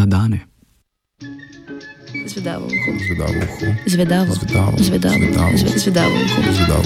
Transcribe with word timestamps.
zadane. 0.00 0.38
Zvedavo 2.26 2.64
uho. 2.66 2.90
Zvedavo 2.98 3.32
uho. 3.38 3.66
Zvedavo. 3.86 4.32
Zvedavo. 4.34 4.72
Zvedavo. 4.78 5.16
Zvedavo. 5.18 5.54
Zve- 5.56 5.78
Zvedavo 5.78 6.14
uho. 6.16 6.40
Zvedavo. 6.52 6.84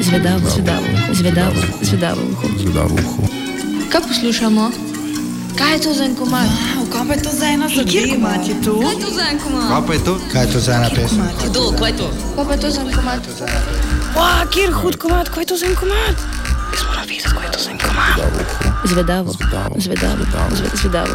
Zvedavo. 0.00 0.46
Zvedavo. 1.12 1.60
Zvedavo. 1.82 2.22
Uho. 2.32 2.46
Zvedavo 2.58 2.94
uho. 2.96 3.22
Kaj 3.88 4.00
poslušamo? 4.02 4.64
Kaj 5.54 5.72
je 5.72 5.80
to 5.80 5.94
za 5.94 6.04
en 6.04 6.14
komad? 6.14 6.46
Wow, 6.46 6.82
kaj 6.90 7.02
pa 7.08 7.14
je 7.14 7.22
to 7.22 7.30
za 7.32 7.46
ena 7.46 7.68
zadeva? 7.68 8.30
je 8.40 8.54
to? 8.64 8.74
Kaj 8.80 8.90
je 8.90 9.00
to 9.00 9.10
za 9.10 9.24
en 9.30 9.38
komad? 9.38 9.68
Kaj 9.68 9.82
pa 9.86 9.92
je 9.92 10.00
to? 10.00 10.14
Kaj 10.32 10.42
je 10.42 10.52
to 10.52 10.60
za 10.60 10.72
ena 10.72 10.88
pesem? 10.90 11.20
Kdo, 11.44 11.62
kaj 11.72 11.90
je 11.90 11.96
to? 11.96 12.08
Kaj 12.34 12.44
pa 12.44 12.52
je 12.52 12.60
to 12.60 12.70
za 12.70 12.80
en 12.80 12.90
komad? 12.90 13.20
Wow, 14.14 14.42
kjer 14.50 14.70
hud 14.72 14.96
komad, 14.96 15.26
kaj 15.28 15.42
je 15.42 15.46
to 15.46 15.56
za 15.56 15.66
en 15.66 15.76
komad? 15.76 16.14
Zvedavo. 18.84 19.32
Zvedavo. 19.32 19.74
Zvedavo. 19.76 20.22
Zve- 20.50 20.70
Zvedavo. 20.74 21.14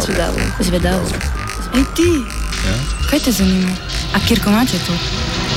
Zvedavo. 0.00 0.38
Zvedavo. 0.60 1.06
Ej 1.72 1.84
ti, 1.94 2.10
kaj 3.10 3.18
te 3.20 3.32
zanima? 3.32 3.72
A 4.14 4.20
kjer 4.20 4.40
komad 4.40 4.68
je 4.68 4.78
to? 4.80 4.92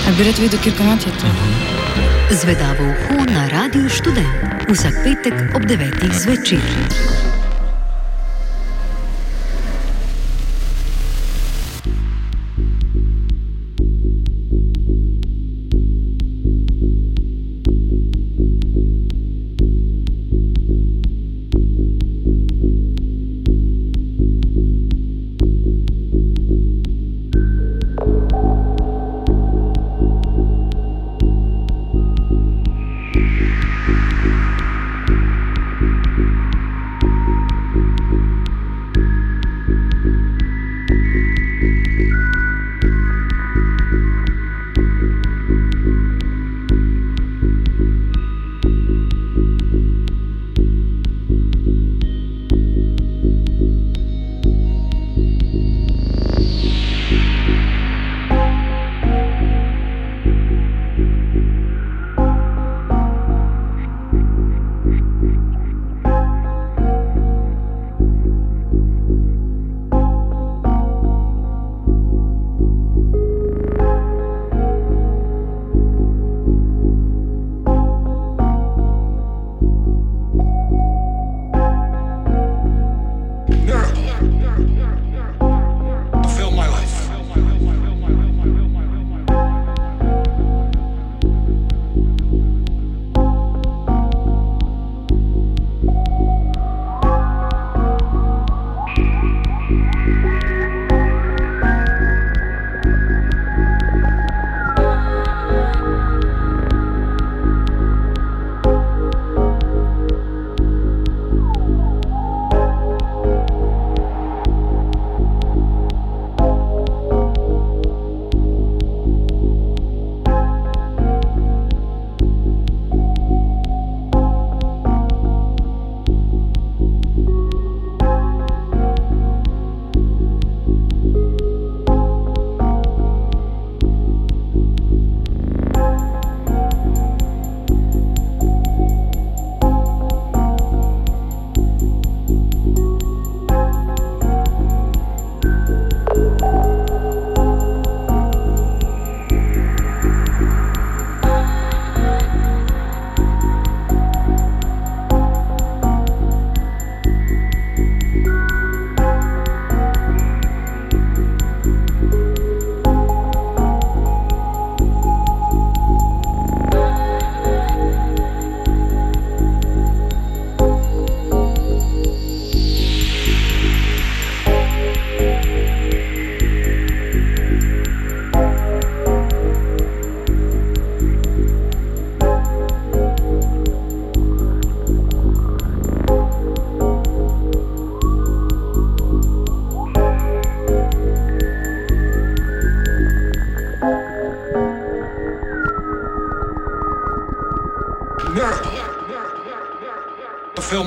A 0.03 0.11
bi 0.11 0.23
rad 0.23 0.37
vedel, 0.37 0.59
kjer 0.59 0.77
komad 0.77 0.99
je 0.99 1.11
to? 1.11 1.27
Zvedavo 2.31 2.83
uho 2.83 3.25
na 3.25 3.47
Radiu 3.47 3.89
Študent. 3.89 4.27
Vsak 4.69 4.93
petek 5.03 5.33
ob 5.55 5.63
9. 5.63 5.79
zvečer. 6.13 6.61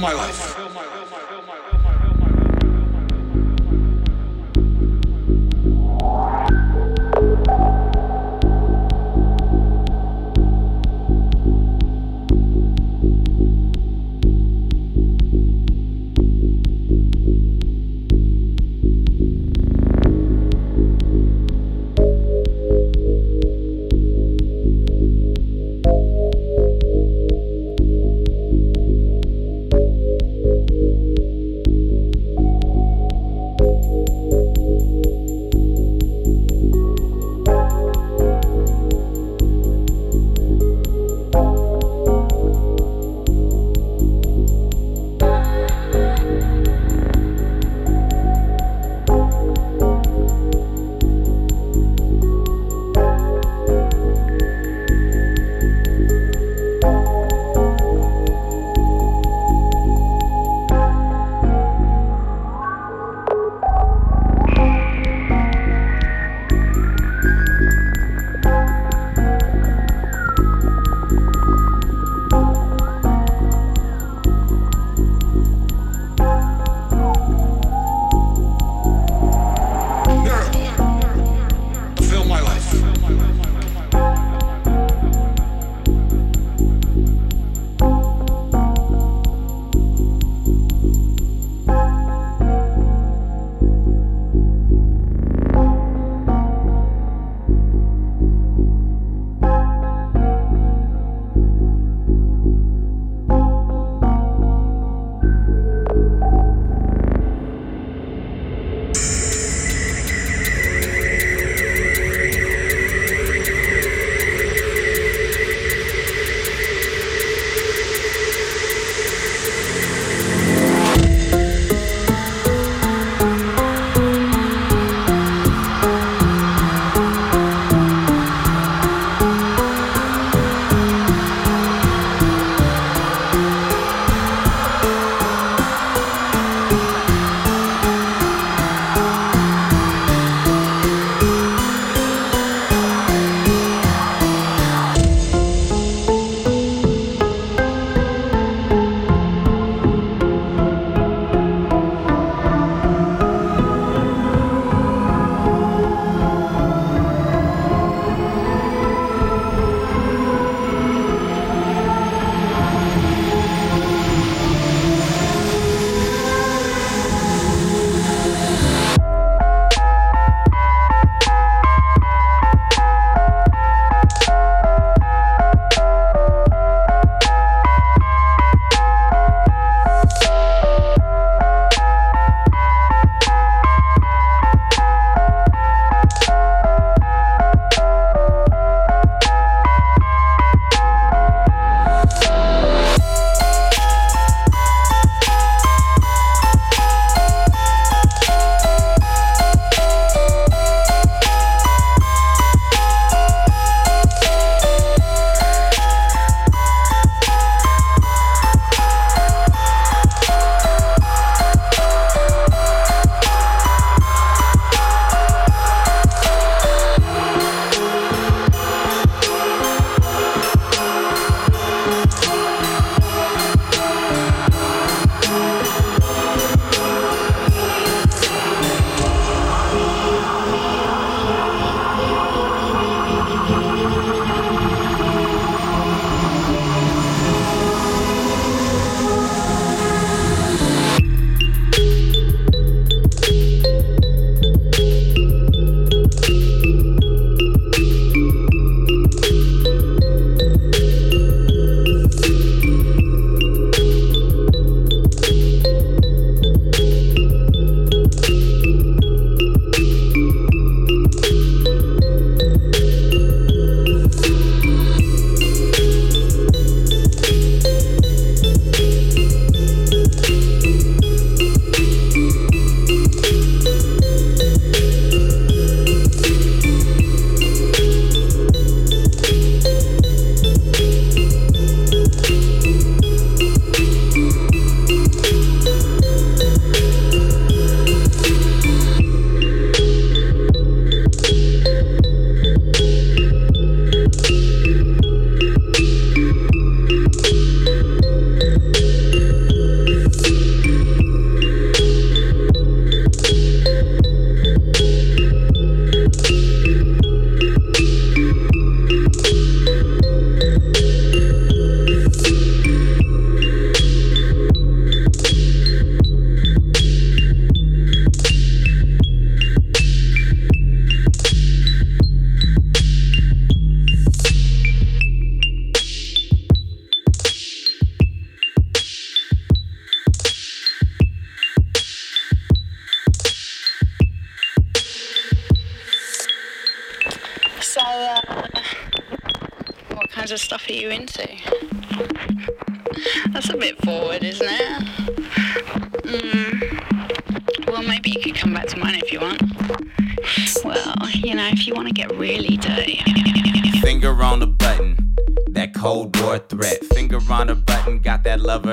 My 0.00 0.12
life. 0.12 0.55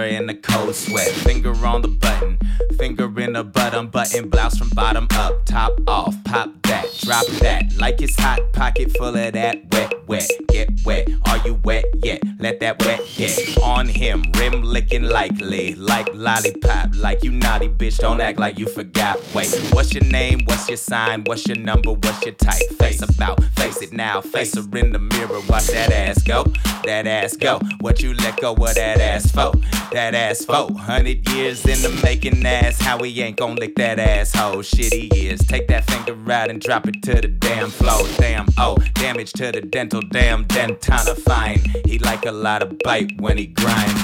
In 0.02 0.28
the 0.28 0.36
cold 0.36 0.76
sweat. 0.76 1.08
Finger 1.08 1.54
on 1.66 1.82
the 1.82 1.88
button, 1.88 2.38
finger 2.78 3.06
in 3.20 3.34
the 3.34 3.44
button, 3.44 3.88
button 3.88 4.30
blouse 4.30 4.58
from 4.58 4.70
bottom 4.70 5.08
up, 5.12 5.46
top 5.46 5.74
off, 5.88 6.16
pop 6.24 6.50
that, 6.64 6.88
drop 7.00 7.26
that. 7.42 7.76
Like 7.78 8.02
it's 8.02 8.20
hot, 8.20 8.40
pocket 8.54 8.96
full 8.98 9.16
of 9.16 9.34
that 9.34 9.72
wet, 9.72 10.08
wet. 10.08 10.30
Get 10.48 10.70
wet, 10.86 11.10
you 11.46 11.56
wet 11.64 11.86
yet? 12.04 12.22
Let 12.40 12.60
that 12.60 12.84
wet 12.86 13.02
get 13.16 13.58
on 13.64 13.88
him, 13.88 14.24
rim 14.38 14.64
licking 14.64 15.04
likely, 15.04 15.76
like 15.76 16.10
lollipop, 16.14 16.96
like 16.96 17.24
you 17.24 17.32
naughty 17.32 17.70
bitch. 17.70 18.00
Don't 18.00 18.22
act 18.22 18.40
like 18.40 18.60
you 18.60 18.68
forgot. 18.68 19.20
Wait, 19.34 19.50
what's 19.72 19.94
your 19.94 20.04
name? 20.04 20.42
What's 20.46 20.68
your 20.68 20.78
sign? 20.78 21.24
What's 21.24 21.48
your 21.48 21.58
number? 21.58 21.92
What's 21.92 22.26
your 22.26 22.36
type? 22.36 22.62
Face 22.80 23.02
about, 23.02 23.44
face 23.56 23.82
it 23.82 23.94
now, 23.94 24.22
face 24.22 24.56
her 24.56 24.78
in 24.78 24.92
the 24.92 25.00
mirror, 25.00 25.40
watch 25.50 25.68
that 25.68 25.92
ass 25.92 26.22
go, 26.24 26.44
that 26.86 27.08
ass 27.08 27.36
go. 27.36 27.60
What 27.80 28.02
you 28.02 28.14
let 28.14 28.40
go 28.40 28.54
of 28.54 28.76
that 28.76 29.00
ass 29.00 29.32
for? 29.32 29.52
That 29.92 30.16
ass 30.16 30.46
for 30.46 30.72
hundred 30.74 31.30
years 31.30 31.66
in 31.66 31.82
the 31.82 32.02
making 32.04 32.46
ass. 32.46 32.80
How 32.80 32.98
we 32.98 33.22
ain't 33.22 33.38
gon' 33.38 33.56
lick 33.56 33.76
that 33.76 34.00
asshole? 34.00 34.64
Shit 34.64 34.92
he 34.92 35.28
is. 35.28 35.40
Take 35.42 35.68
that 35.68 35.86
finger 35.86 36.16
out 36.32 36.50
and 36.50 36.60
drop 36.60 36.88
it 36.88 37.04
to 37.04 37.14
the 37.14 37.28
damn 37.28 37.70
floor. 37.70 38.02
Damn 38.18 38.48
oh, 38.58 38.76
damage 38.96 39.34
to 39.34 39.52
the 39.52 39.62
dental. 39.62 40.02
Damn 40.02 40.46
dentana 40.46 41.16
fine. 41.34 41.62
He 41.86 42.00
like 42.00 42.26
a 42.26 42.32
lot 42.32 42.62
of 42.62 42.78
bite 42.84 43.20
when 43.20 43.38
he 43.38 43.48
grind. 43.48 43.98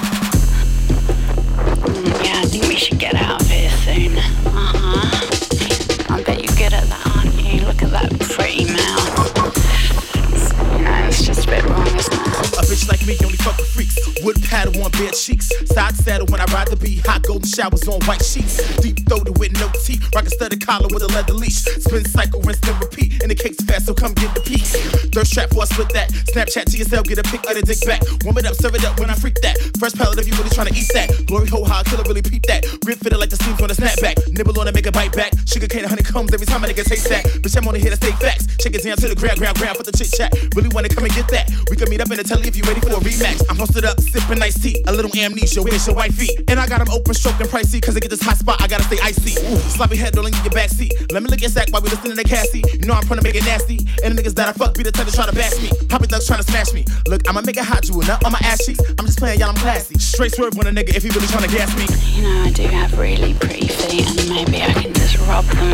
Mm, 1.86 2.24
yeah, 2.24 2.42
I 2.42 2.46
think 2.50 2.64
we 2.64 2.76
should 2.76 2.98
get 2.98 3.14
out 3.14 3.40
of 3.40 3.48
here 3.48 3.70
soon. 3.86 4.18
Uh 4.18 4.72
huh. 4.82 6.14
I 6.14 6.22
bet 6.22 6.38
you're 6.44 6.56
good 6.56 6.74
at 6.80 6.86
that, 6.92 7.02
aren't 7.14 7.34
you? 7.40 7.62
Look 7.68 7.82
at 7.82 7.90
that 7.90 8.10
pretty 8.34 8.64
mouth. 8.64 9.18
You 10.76 10.84
know, 10.84 11.06
it's 11.08 11.22
just 11.22 11.46
a 11.46 11.50
bit 11.50 11.64
wrong, 11.64 11.89
bitch 12.80 12.88
like 12.88 13.06
me 13.06 13.16
only 13.24 13.36
fuck 13.38 13.56
with 13.58 13.68
freaks. 13.68 13.96
Wood 14.22 14.36
paddle 14.42 14.82
on 14.82 14.90
bare 14.92 15.10
cheeks. 15.12 15.48
Side 15.66 15.96
saddle 15.96 16.26
when 16.28 16.40
I 16.40 16.44
ride 16.52 16.68
the 16.68 16.76
beat. 16.76 17.06
Hot 17.06 17.22
golden 17.22 17.48
showers 17.48 17.86
on 17.88 18.00
white 18.06 18.24
sheets. 18.24 18.56
Deep 18.80 19.08
throated 19.08 19.38
with 19.38 19.52
no 19.54 19.68
teeth. 19.84 20.02
Rock 20.14 20.26
a 20.26 20.30
studded 20.30 20.64
collar 20.64 20.88
with 20.92 21.02
a 21.02 21.08
leather 21.08 21.32
leash. 21.32 21.64
Spin 21.64 22.04
cycle, 22.04 22.40
rinse 22.42 22.60
and 22.68 22.80
repeat. 22.80 23.22
And 23.22 23.30
the 23.30 23.34
cake's 23.34 23.62
fast, 23.64 23.86
so 23.86 23.94
come 23.94 24.14
get 24.14 24.34
the 24.34 24.40
piece. 24.40 24.72
Thirst 25.12 25.32
trap 25.32 25.50
for 25.50 25.62
a 25.62 25.66
split 25.66 25.88
that. 25.90 26.10
Snapchat 26.32 26.70
to 26.70 26.76
yourself, 26.76 27.06
get 27.06 27.18
a 27.18 27.22
pic, 27.24 27.44
of 27.48 27.56
a 27.56 27.62
dick 27.62 27.80
back. 27.86 28.02
Warm 28.24 28.38
it 28.38 28.46
up, 28.46 28.54
serve 28.54 28.74
it 28.74 28.84
up 28.84 28.98
when 28.98 29.10
I 29.10 29.14
freak 29.14 29.40
that. 29.42 29.58
Fresh 29.78 29.94
palate 29.94 30.18
if 30.18 30.26
you 30.26 30.34
really 30.34 30.50
tryna 30.50 30.76
eat 30.76 30.90
that. 30.94 31.26
Glory 31.26 31.48
hole 31.48 31.64
high, 31.64 31.82
killer 31.84 32.04
really 32.06 32.22
peep 32.22 32.44
that. 32.46 32.64
Grip 32.84 32.98
fitted 32.98 33.18
like 33.18 33.30
the 33.30 33.36
seams 33.36 33.60
on 33.60 33.70
a 33.70 33.74
snapback. 33.74 34.16
Nibble 34.32 34.58
on 34.60 34.68
it, 34.68 34.74
make 34.74 34.86
a 34.86 34.92
bite 34.92 35.12
back. 35.12 35.32
Sugar 35.46 35.66
cane 35.66 35.82
and 35.82 35.90
honeycombs 35.90 36.32
every 36.32 36.46
time 36.46 36.64
a 36.64 36.66
nigga 36.66 36.84
taste 36.84 37.08
that. 37.08 37.24
Bitch, 37.42 37.56
I'm 37.56 37.66
only 37.66 37.80
here 37.80 37.90
to 37.90 37.96
stay 37.96 38.12
facts. 38.12 38.46
Shake 38.60 38.74
it 38.74 38.82
down 38.82 38.96
to 38.96 39.08
the 39.08 39.14
ground, 39.14 39.38
ground, 39.38 39.56
ground 39.58 39.76
for 39.76 39.82
the 39.82 39.92
chit 39.92 40.12
chat. 40.12 40.32
Really 40.54 40.68
wanna 40.72 40.88
come 40.88 41.04
and 41.04 41.14
get 41.14 41.28
that. 41.28 41.50
We 41.70 41.76
can 41.76 41.88
meet 41.90 42.00
up 42.00 42.10
in 42.10 42.16
the 42.16 42.24
telly 42.24 42.48
if 42.48 42.56
you 42.56 42.62
ready 42.64 42.80
for 42.80 42.92
a 42.92 43.00
rematch. 43.00 43.42
I'm 43.48 43.56
posted 43.56 43.84
up, 43.84 44.00
sipping 44.00 44.42
iced 44.42 44.62
tea. 44.62 44.82
A 44.86 44.92
little 44.92 45.10
amnesia, 45.16 45.62
where's 45.62 45.86
your 45.86 45.96
white 45.96 46.12
feet? 46.14 46.32
And 46.48 46.60
I 46.60 46.66
got 46.66 46.78
them 46.78 46.90
open, 46.90 47.14
stroking 47.14 47.42
and 47.42 47.50
pricey. 47.50 47.80
Cause 47.80 47.96
I 47.96 48.00
get 48.00 48.10
this 48.10 48.22
hot 48.22 48.36
spot, 48.36 48.60
I 48.60 48.66
gotta 48.66 48.84
stay 48.84 48.98
icy. 49.02 49.40
Ooh, 49.40 49.58
sloppy 49.70 49.96
head 49.96 50.16
rolling 50.16 50.34
in 50.34 50.42
your 50.44 50.52
backseat. 50.52 51.12
Let 51.12 51.22
me 51.22 51.28
look 51.28 51.42
at 51.42 51.50
sack 51.50 51.68
while 51.70 51.82
we 51.82 51.88
listening 51.90 52.16
to 52.16 52.24
Cassie. 52.24 52.62
You 52.72 52.86
know 52.86 52.94
I'm 52.94 53.04
trying 53.04 53.20
to 53.20 53.24
make 53.24 53.34
it 53.34 53.44
nasty. 53.44 53.78
And 54.04 54.16
the 54.16 54.22
niggas 54.22 54.34
that 54.34 54.48
I 54.48 54.52
fuck 54.52 54.74
be 54.74 54.82
the 54.82 54.92
type 54.92 55.06
to 55.06 55.12
try 55.12 55.26
to 55.26 55.34
bash 55.34 55.56
me. 55.60 55.70
Poppy 55.88 56.06
thugs 56.06 56.26
trying 56.26 56.42
to 56.42 56.46
smash 56.46 56.72
me. 56.72 56.84
Look, 57.06 57.28
I'ma 57.28 57.42
make 57.42 57.56
it 57.56 57.64
hot 57.64 57.82
jewel, 57.82 58.02
not 58.02 58.24
on 58.24 58.32
my 58.32 58.40
ass 58.42 58.64
cheeks. 58.66 58.80
I'm 58.98 59.06
just 59.06 59.18
playing, 59.18 59.40
y'all, 59.40 59.50
I'm 59.50 59.56
classy. 59.56 59.98
Straight 59.98 60.32
swerve 60.32 60.58
on 60.58 60.66
a 60.66 60.70
nigga 60.70 60.94
if 60.94 61.02
he 61.02 61.10
really 61.10 61.26
trying 61.26 61.48
to 61.48 61.56
gas 61.56 61.72
me. 61.76 61.86
You 62.16 62.22
know, 62.22 62.42
I 62.42 62.50
do 62.50 62.62
have 62.68 62.98
really 62.98 63.34
pretty 63.34 63.68
feet, 63.68 64.06
and 64.06 64.28
maybe 64.28 64.62
I 64.62 64.72
can 64.72 64.92
just 64.94 65.18
problem 65.30 65.60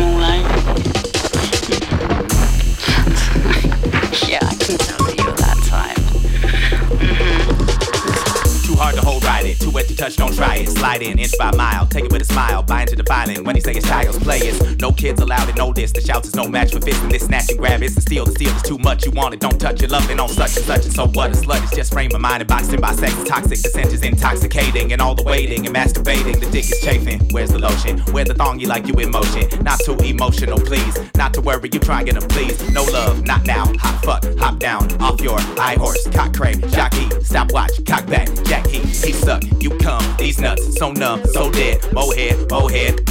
yeah, 4.27 4.39
I 4.43 4.55
can 4.59 4.77
tell 4.77 5.09
you 5.09 5.35
that 5.35 5.57
time. 5.67 5.95
Mm-hmm 6.99 7.66
hard 8.77 8.95
to 8.95 9.01
hold, 9.01 9.23
ride 9.23 9.45
it. 9.45 9.59
Too 9.59 9.71
wet 9.71 9.87
to 9.87 9.95
touch, 9.95 10.15
don't 10.15 10.33
try 10.33 10.57
it. 10.57 10.69
Slide 10.69 11.01
in, 11.01 11.19
inch 11.19 11.37
by 11.37 11.51
mile. 11.55 11.85
Take 11.87 12.05
it 12.05 12.11
with 12.11 12.21
a 12.21 12.25
smile. 12.25 12.63
Buy 12.63 12.81
into 12.81 12.95
the 12.95 13.03
violin. 13.03 13.43
When 13.43 13.55
he 13.55 13.61
say 13.61 13.73
it's 13.73 13.87
child's 13.87 14.19
play, 14.19 14.39
it's 14.39 14.79
no 14.79 14.91
kids 14.91 15.21
allowed 15.21 15.45
to 15.45 15.55
know 15.55 15.73
this. 15.73 15.91
The 15.91 16.01
shouts 16.01 16.27
is 16.27 16.35
no 16.35 16.47
match 16.47 16.73
for 16.73 16.79
fisting. 16.79 17.11
This 17.11 17.25
snatch 17.25 17.49
and 17.49 17.59
grab 17.59 17.81
is 17.81 17.95
the 17.95 18.01
steal. 18.01 18.25
The 18.25 18.31
steal 18.31 18.55
is 18.55 18.61
too 18.61 18.77
much. 18.77 19.05
You 19.05 19.11
want 19.11 19.33
it, 19.33 19.39
don't 19.39 19.59
touch 19.59 19.81
it. 19.81 19.89
Loving 19.91 20.19
on 20.19 20.29
such 20.29 20.55
and 20.57 20.65
such 20.65 20.85
and 20.85 20.93
so 20.93 21.07
what? 21.07 21.31
A 21.31 21.33
slut 21.33 21.63
is 21.63 21.71
just 21.71 21.91
frame 21.93 22.13
of 22.13 22.21
mind 22.21 22.41
and 22.41 22.47
boxing 22.47 22.79
by 22.79 22.93
sex. 22.93 23.13
Toxic. 23.27 23.61
The 23.61 23.69
scent 23.69 23.93
is 23.93 24.03
intoxicating. 24.03 24.93
And 24.93 25.01
all 25.01 25.15
the 25.15 25.23
waiting 25.23 25.65
and 25.65 25.75
masturbating. 25.75 26.39
The 26.39 26.49
dick 26.51 26.65
is 26.65 26.79
chafing. 26.81 27.19
Where's 27.31 27.51
the 27.51 27.59
lotion? 27.59 27.99
Where 28.13 28.25
the 28.25 28.33
thong 28.33 28.59
you 28.59 28.67
like 28.67 28.87
you 28.87 28.93
in 28.95 29.11
motion? 29.11 29.47
Not 29.63 29.79
too 29.79 29.97
emotional, 29.97 30.59
please. 30.59 30.97
Not 31.15 31.33
to 31.33 31.41
worry, 31.41 31.69
you 31.71 31.79
trying 31.79 32.05
to 32.07 32.21
please. 32.21 32.57
No 32.71 32.83
love, 32.85 33.25
not 33.25 33.45
now. 33.45 33.65
Hot 33.79 34.03
fuck, 34.03 34.37
hop 34.37 34.59
down. 34.59 34.91
Off 35.01 35.19
your 35.21 35.39
high 35.39 35.75
horse. 35.75 36.07
Cock 36.09 36.33
crane, 36.35 36.61
jockey. 36.69 37.09
Stop 37.23 37.51
watch, 37.51 37.71
cock 37.85 38.05
back. 38.07 38.27
Jack 38.45 38.66
he, 38.67 38.79
he 38.79 39.11
suck. 39.13 39.43
You 39.59 39.71
come. 39.77 40.03
These 40.17 40.39
nuts, 40.39 40.77
so 40.77 40.91
numb, 40.91 41.25
so 41.25 41.51
dead. 41.51 41.81
Mo 41.93 42.11
head, 42.11 42.49
mo 42.51 42.67
head, 42.67 43.05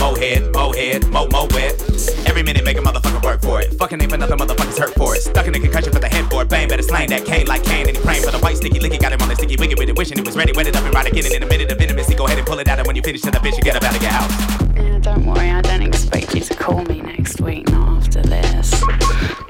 mo 1.10 1.26
mo 1.28 1.46
wet. 1.52 1.74
Every 2.26 2.42
minute 2.42 2.64
make 2.64 2.78
a 2.78 2.80
motherfucker 2.80 3.22
work 3.24 3.42
for 3.42 3.60
it. 3.60 3.74
Fucking 3.74 4.00
ain't 4.00 4.10
for 4.10 4.18
nothing, 4.18 4.38
motherfuckers 4.38 4.78
hurt 4.78 4.94
for 4.94 5.14
it. 5.14 5.22
Stuck 5.22 5.46
in 5.46 5.54
a 5.54 5.60
concussion 5.60 5.92
for 5.92 5.98
the 5.98 6.08
headboard. 6.08 6.48
Bang, 6.48 6.68
better 6.68 6.82
slang 6.82 7.08
that 7.10 7.24
cane 7.24 7.46
like 7.46 7.64
cane. 7.64 7.86
And 7.88 7.96
he 7.96 8.02
praying 8.02 8.22
for 8.22 8.30
the 8.30 8.38
white 8.38 8.56
sticky 8.56 8.78
licky. 8.78 9.00
Got 9.00 9.12
him 9.12 9.22
on 9.22 9.28
the 9.28 9.36
sticky 9.36 9.56
wicked 9.58 9.78
with 9.78 9.88
it. 9.88 9.96
Wishing 9.96 10.18
it 10.18 10.26
was 10.26 10.36
ready. 10.36 10.52
Wet 10.52 10.66
it 10.66 10.76
up 10.76 10.84
and 10.84 10.94
ride 10.94 11.06
again. 11.06 11.24
And 11.24 11.34
in 11.34 11.42
a 11.42 11.46
minute 11.46 11.70
of 11.70 11.80
intimacy, 11.80 12.14
go 12.14 12.26
ahead 12.26 12.38
and 12.38 12.46
pull 12.46 12.58
it 12.58 12.68
out. 12.68 12.78
And 12.78 12.86
when 12.86 12.96
you 12.96 13.02
finish 13.02 13.22
to 13.22 13.30
the 13.30 13.38
bitch, 13.38 13.56
you 13.56 13.62
get 13.62 13.76
up 13.76 13.82
out 13.82 13.96
of 13.96 14.02
your 14.02 14.10
house. 14.10 14.32
Yeah, 14.76 14.98
don't 14.98 15.26
worry, 15.26 15.50
I 15.50 15.60
don't 15.62 15.82
expect 15.82 16.34
you 16.34 16.40
to 16.40 16.54
call 16.54 16.84
me 16.84 17.00
next 17.00 17.40
week, 17.40 17.68
not 17.70 18.04
after 18.04 18.22
this. 18.22 19.45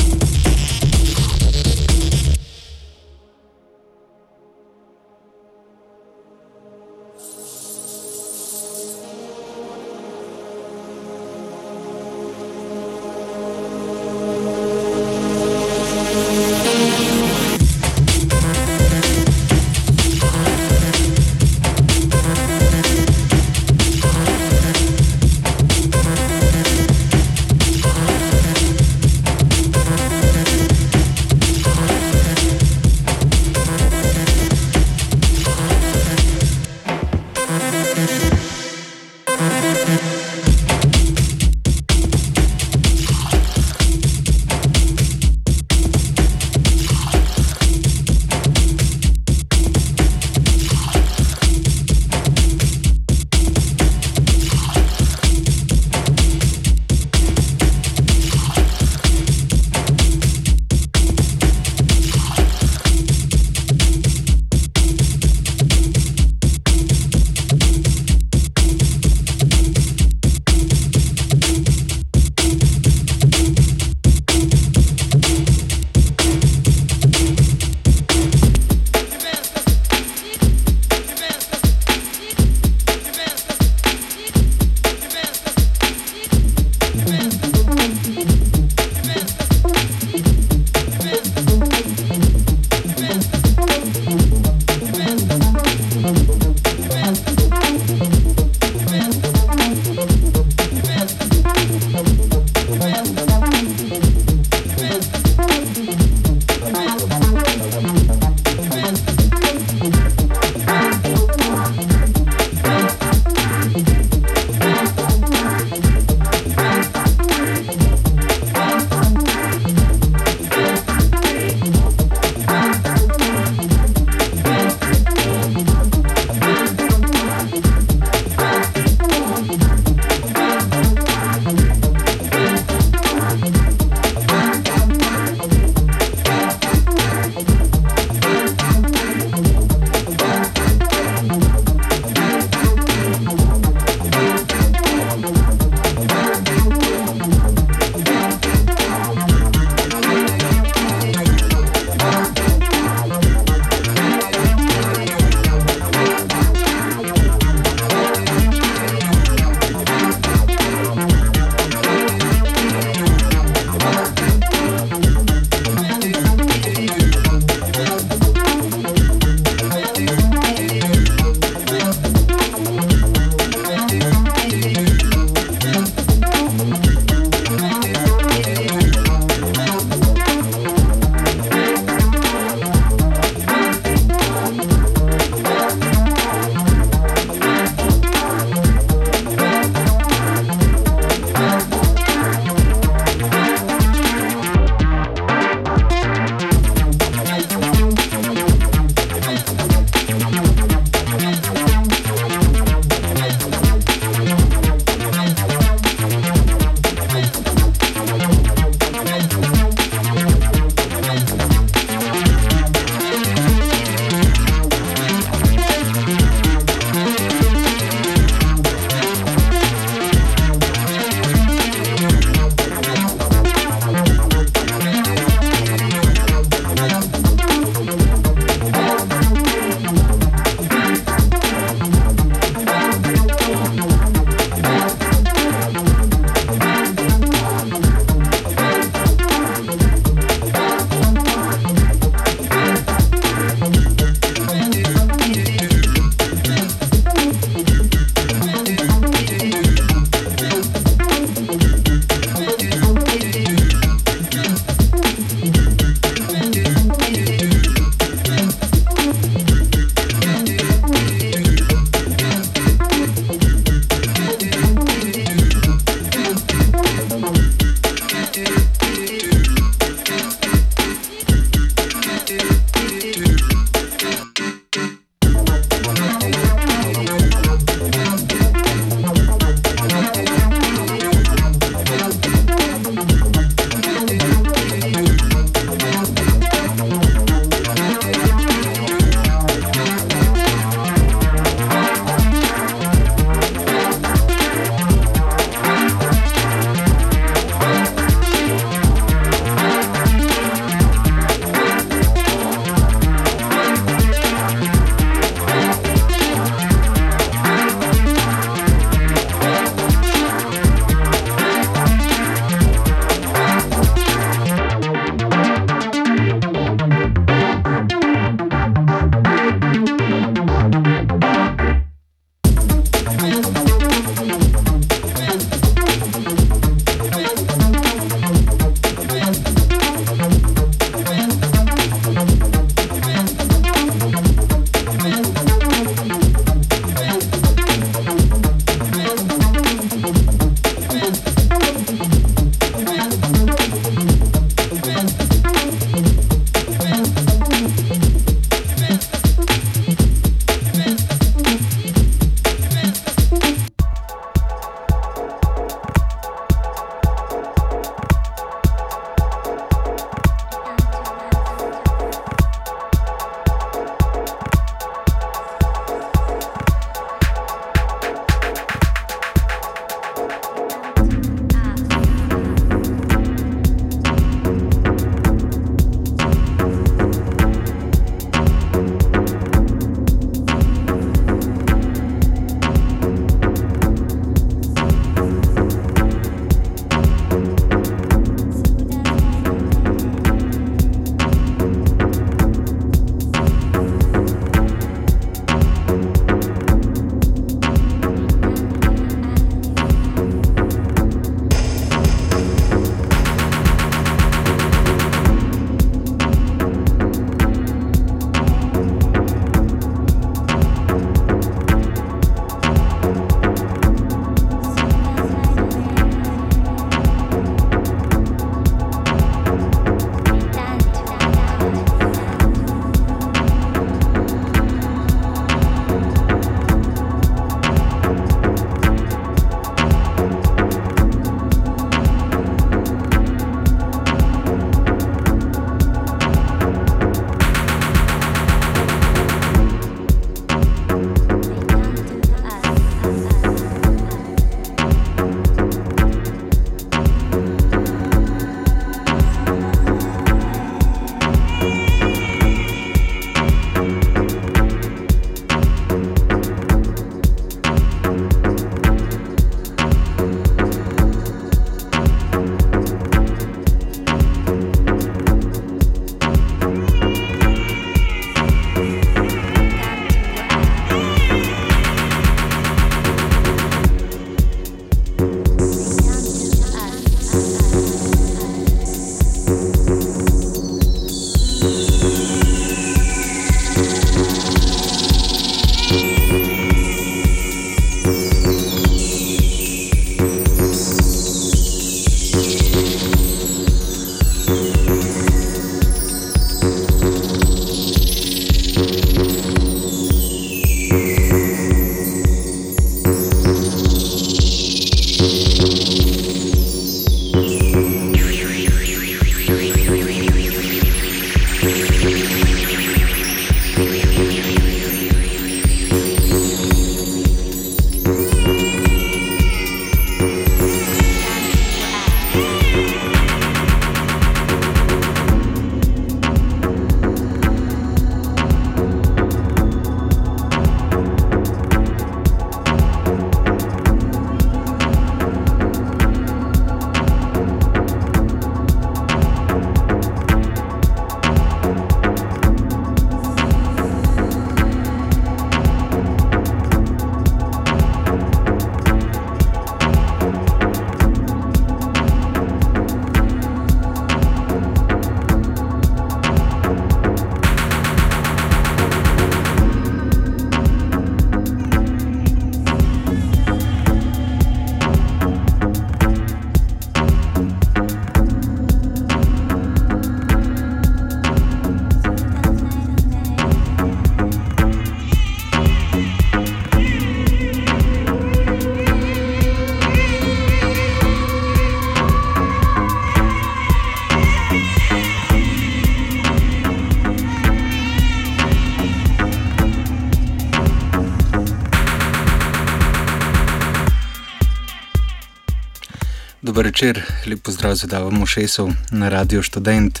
Večer, 596.80 597.02
lep 597.26 597.42
pozdrav 597.42 597.74
za 597.74 597.86
Davo 597.86 598.26
Šesov 598.26 598.70
na 598.90 599.08
Radio 599.08 599.42
Student. 599.42 600.00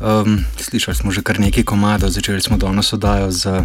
Um, 0.00 0.44
slišali 0.60 0.96
smo 0.96 1.10
že 1.10 1.22
kar 1.22 1.40
nekaj 1.40 1.64
komadov, 1.64 2.10
začeli 2.10 2.40
smo 2.40 2.56
danes 2.56 2.92
oddajo 2.92 3.32
z 3.32 3.64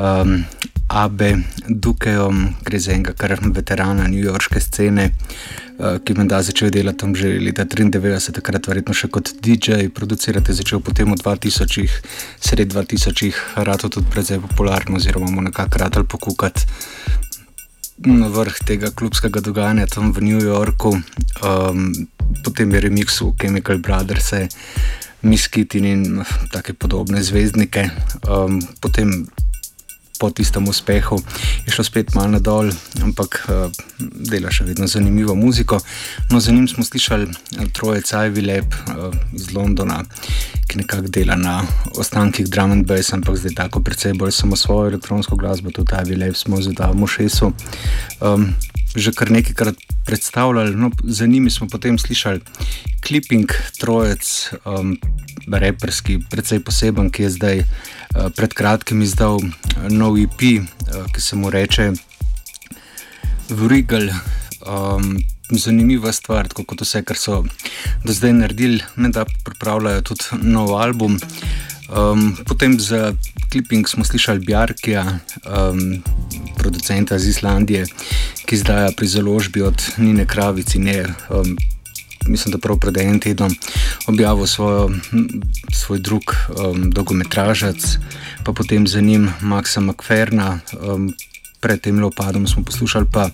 um, 0.00 0.44
Abe 0.88 1.36
Dukejem, 1.68 2.56
gre 2.64 2.78
za 2.80 2.92
enega 2.92 3.12
kar 3.12 3.36
veterana 3.52 4.08
newyorške 4.08 4.60
scene, 4.60 5.10
uh, 5.76 6.00
ki 6.00 6.14
me 6.16 6.24
da 6.24 6.40
začel 6.42 6.70
delati 6.70 6.98
tam 7.04 7.12
že 7.14 7.28
leta 7.28 7.68
93, 7.68 8.32
takrat 8.32 8.68
verjetno 8.68 8.96
še 8.96 9.12
kot 9.12 9.36
DJ, 9.36 9.92
producirati 9.92 10.56
začel 10.56 10.80
potem 10.80 11.12
v 11.12 11.20
2000-ih, 11.20 12.00
sred 12.40 12.72
2000-ih, 12.72 13.60
rado 13.60 13.92
tudi 13.92 14.08
precej 14.08 14.40
popularno, 14.40 14.96
oziroma 14.96 15.28
mu 15.28 15.44
nekako 15.44 15.84
rad 15.84 16.00
ali 16.00 16.08
pokukati 16.08 16.64
vrh 18.04 18.58
tega 18.66 18.90
klubskega 18.92 19.40
dogajanja 19.40 19.86
tam 19.86 20.12
v 20.12 20.20
New 20.20 20.40
Yorku, 20.42 21.00
um, 21.40 21.92
potem 22.44 22.68
je 22.74 22.80
remix 22.80 23.20
v 23.20 23.32
Chemical 23.40 23.78
Brothers, 23.78 24.32
Miskitin 25.24 25.84
in 25.84 26.02
tako 26.52 26.76
podobne 26.76 27.22
zvezdnike. 27.24 27.90
Um, 28.28 28.60
potem 28.80 29.26
po 30.18 30.30
tistem 30.30 30.68
uspehu 30.68 31.18
je 31.66 31.72
šlo 31.72 31.84
spet 31.84 32.14
malo 32.14 32.36
nadol, 32.36 32.70
ampak 33.02 33.38
uh, 33.48 33.70
dela 33.98 34.50
še 34.50 34.64
vedno 34.68 34.86
zanimivo 34.86 35.34
muziko. 35.34 35.80
No, 36.30 36.40
za 36.40 36.52
njim 36.52 36.68
smo 36.68 36.84
slišali 36.84 37.26
troje 37.72 38.02
Cajvi 38.02 38.42
Lep 38.42 38.74
uh, 38.74 39.14
iz 39.32 39.52
Londona, 39.54 40.02
ki 40.66 40.82
nekako 40.82 41.12
dela 41.12 41.36
na 41.36 41.58
ostankih 41.98 42.48
drum 42.50 42.72
and 42.72 42.86
bass, 42.86 43.12
ampak 43.12 43.36
zdaj 43.40 43.56
tako 43.64 43.82
precej 43.84 44.16
bolj 44.18 44.32
samo 44.32 44.56
svojo 44.56 44.90
elektronsko 44.94 45.36
glasbo, 45.36 45.70
tudi 45.70 45.92
Cajvi 45.92 46.16
Lep 46.24 46.36
smo 46.36 46.62
zdaj 46.62 46.92
v 46.92 47.02
Mošesu. 47.04 47.52
Um, 48.20 48.54
Že 48.96 49.12
kar 49.12 49.28
nekajkrat 49.28 49.76
predstavljali, 50.06 50.76
no, 50.76 50.90
za 51.04 51.26
njimi 51.26 51.50
smo 51.50 51.68
potem 51.68 51.98
slišali 51.98 52.40
clipping 53.06 53.52
trojec, 53.78 54.50
um, 54.64 54.96
reperski, 55.52 56.18
precej 56.30 56.60
poseben, 56.60 57.10
ki 57.10 57.22
je 57.22 57.30
zdaj 57.30 57.58
uh, 57.58 58.30
pred 58.36 58.54
kratkim 58.54 59.02
izdal 59.02 59.36
uh, 59.36 59.52
nov 59.90 60.18
EP, 60.18 60.42
uh, 60.42 61.06
ki 61.14 61.20
se 61.20 61.36
mu 61.36 61.50
reče 61.50 61.92
Vrigel. 63.48 64.10
Um, 64.66 65.18
zanimiva 65.50 66.12
stvar, 66.12 66.48
tako 66.48 66.64
kot 66.64 66.80
vse, 66.82 67.02
kar 67.06 67.18
so 67.18 67.44
do 68.04 68.12
zdaj 68.12 68.32
naredili, 68.32 68.80
ne 68.96 69.12
da 69.14 69.24
pripravljajo 69.44 70.02
tudi 70.02 70.40
nov 70.42 70.74
album. 70.74 71.18
Um, 71.86 72.36
potem 72.46 72.80
za 72.80 73.12
clipping 73.50 73.88
smo 73.88 74.04
slišali 74.04 74.40
Bjarkija, 74.40 75.04
um, 75.04 76.02
producenta 76.58 77.16
iz 77.16 77.26
Islandije, 77.26 77.86
ki 78.46 78.56
zdaj 78.56 78.92
pri 78.96 79.06
založbi 79.06 79.62
od 79.62 79.82
Nine 79.96 80.26
Kravici. 80.26 80.78
Ne, 80.78 81.04
um, 81.30 81.56
mislim, 82.28 82.52
da 82.52 82.58
prav 82.58 82.78
pred 82.78 82.96
enim 82.96 83.20
tednom 83.20 83.54
objavil 84.06 84.46
svojo, 84.46 84.90
svoj 85.72 85.98
drug 85.98 86.22
um, 86.48 86.90
dolgometražec, 86.90 87.98
pa 88.44 88.52
potem 88.52 88.86
za 88.86 89.00
njim 89.00 89.30
Maxa 89.40 89.80
McFerna. 89.80 90.58
Um, 90.80 91.14
pred 91.60 91.80
tem 91.80 92.00
lopadom 92.00 92.46
smo 92.46 92.64
poslušali 92.64 93.06
pa 93.12 93.30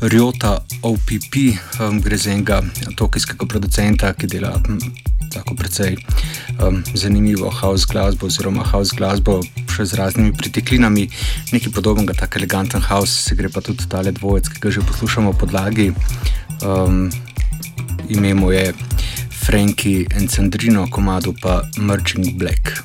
Rjota 0.00 0.58
OPP, 0.82 1.34
um, 1.80 2.00
gre 2.00 2.16
za 2.16 2.30
enega 2.30 2.62
tokijskega 2.96 3.46
producenta, 3.46 4.12
ki 4.12 4.26
dela. 4.26 4.60
Tako 5.38 5.54
precej 5.54 5.94
um, 6.58 6.82
zanimivo 6.94 7.50
house 7.50 7.86
glasbo, 7.86 8.26
oziroma 8.26 8.66
house 8.66 8.96
glasbo, 8.98 9.38
še 9.70 9.86
z 9.86 9.98
raznimi 10.00 10.34
pritiklinami, 10.34 11.06
nekaj 11.54 11.70
podobnega, 11.70 12.16
tako 12.18 12.42
eleganten 12.42 12.82
house, 12.82 13.14
se 13.28 13.38
gre 13.38 13.46
pa 13.46 13.62
tudi 13.62 13.86
tale 13.86 14.10
dvojec, 14.10 14.50
ki 14.50 14.58
ga 14.66 14.74
že 14.74 14.82
poslušamo 14.82 15.36
podlagi. 15.38 15.92
Um, 16.66 17.06
ime 18.10 18.34
mu 18.34 18.50
je 18.50 18.74
Frankie 19.30 20.10
Encendrino, 20.10 20.90
komado 20.90 21.32
pa 21.38 21.62
Merching 21.78 22.34
Black. 22.34 22.82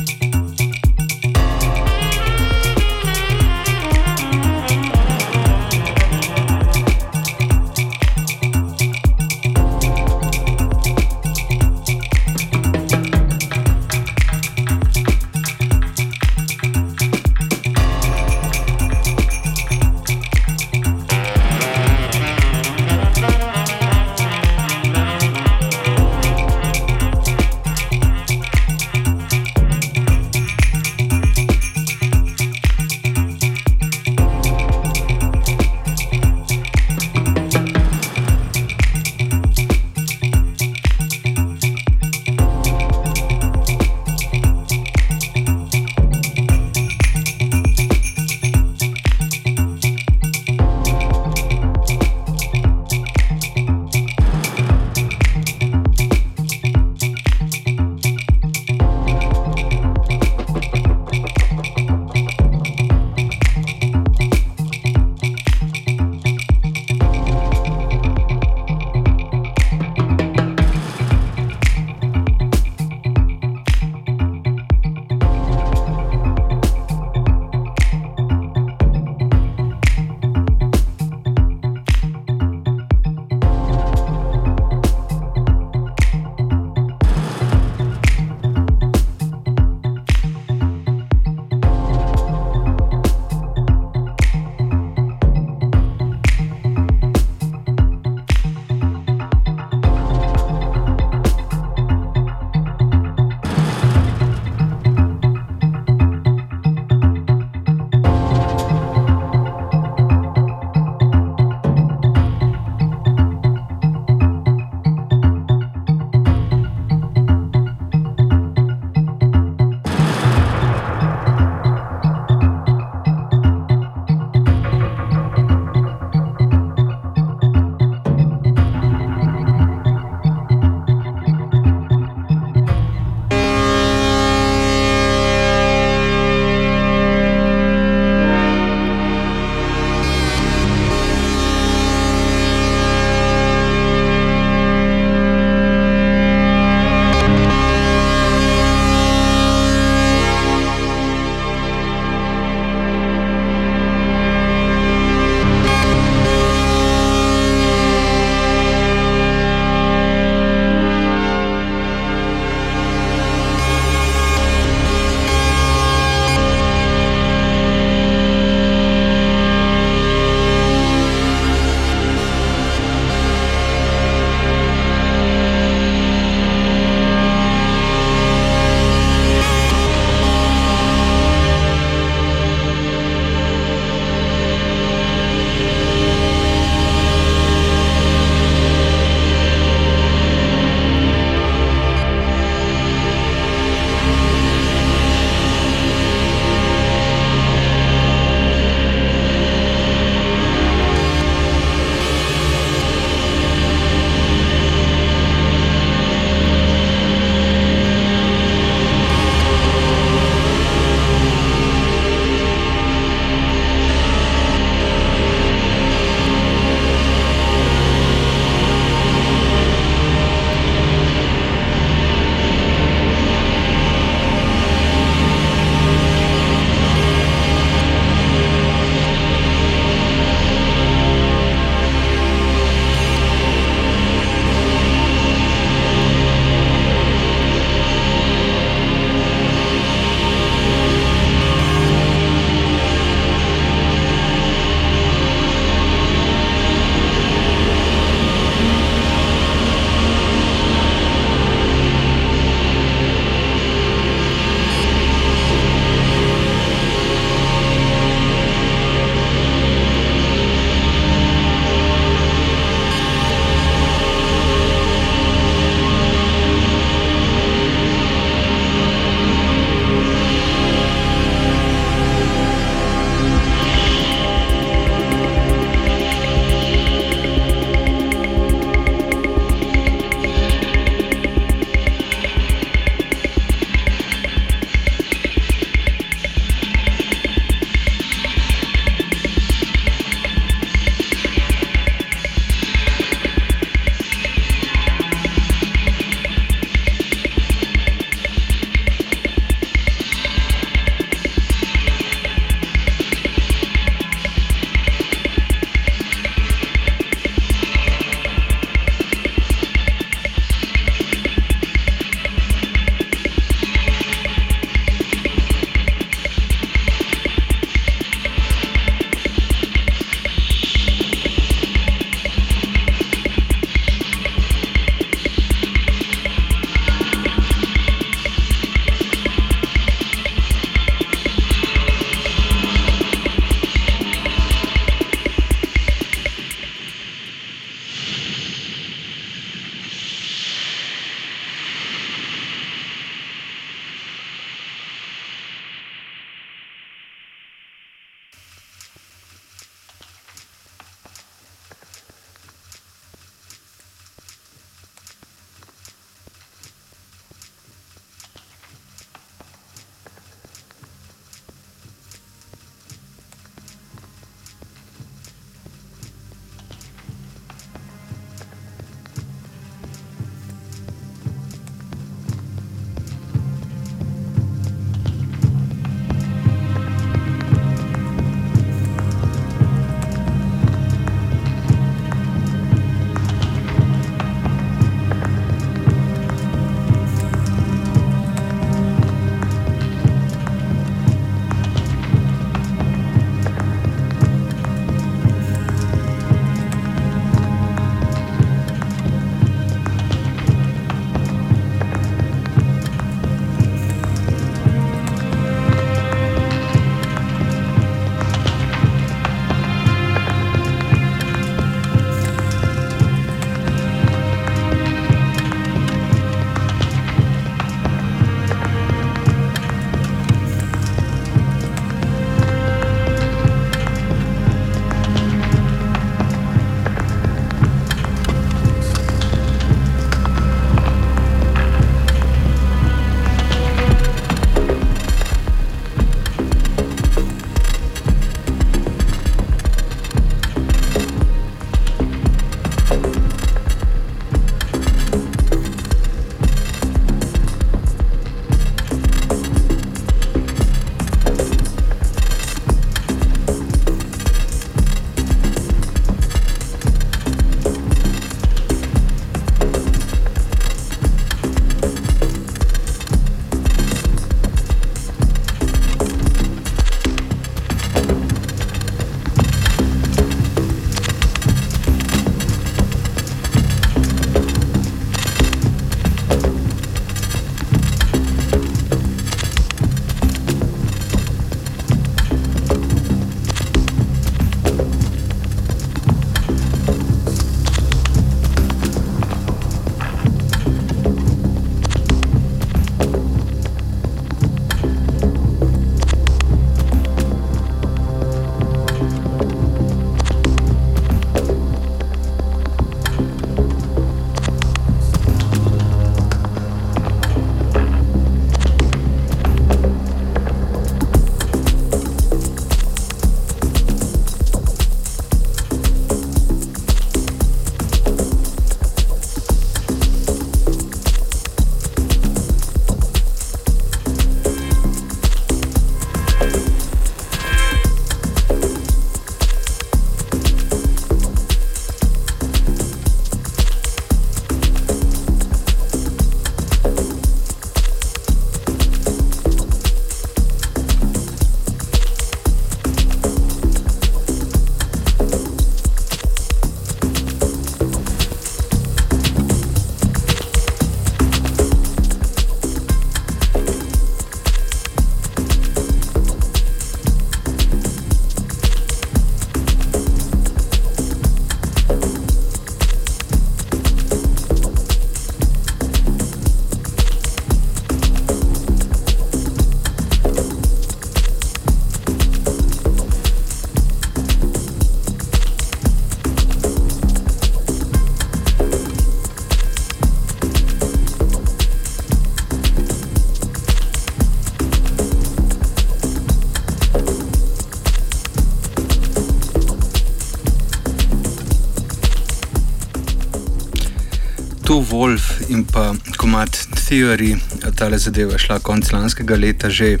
To 594.74 594.82
Wolf 594.90 595.38
in 595.48 595.62
pa 595.62 595.94
komat 596.18 596.50
Theory, 596.74 597.36
ta 597.78 597.86
le 597.86 597.98
zadeva 597.98 598.34
je 598.34 598.42
šla 598.42 598.56
konec 598.58 598.88
lanskega 598.90 599.36
leta 599.38 599.70
že. 599.70 600.00